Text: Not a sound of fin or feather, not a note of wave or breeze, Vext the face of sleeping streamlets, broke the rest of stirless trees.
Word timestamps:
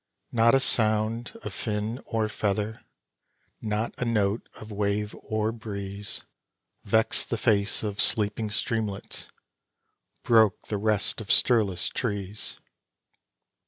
Not 0.31 0.55
a 0.55 0.59
sound 0.59 1.31
of 1.43 1.53
fin 1.53 2.01
or 2.07 2.27
feather, 2.27 2.81
not 3.61 3.93
a 3.99 4.03
note 4.03 4.49
of 4.55 4.71
wave 4.71 5.15
or 5.21 5.51
breeze, 5.51 6.23
Vext 6.83 7.29
the 7.29 7.37
face 7.37 7.83
of 7.83 8.01
sleeping 8.01 8.49
streamlets, 8.49 9.27
broke 10.23 10.59
the 10.69 10.79
rest 10.79 11.21
of 11.21 11.27
stirless 11.31 11.87
trees. 11.87 12.57